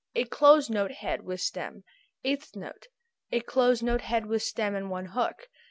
[0.15, 1.83] A closed note head with stem.
[1.83, 1.85] [symbol]
[2.23, 2.87] Eighth note.
[3.31, 5.47] A closed note head with stem and one hook.